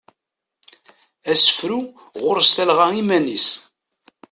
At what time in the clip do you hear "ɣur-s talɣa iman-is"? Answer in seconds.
2.21-3.47